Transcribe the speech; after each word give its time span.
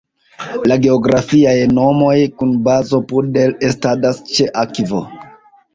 La 0.71 0.77
geografiaj 0.85 1.53
nomoj 1.81 2.15
kun 2.41 2.57
bazo 2.71 3.03
Pudel 3.13 3.55
estadas 3.71 4.27
ĉe 4.35 4.53
akvo. 4.67 5.09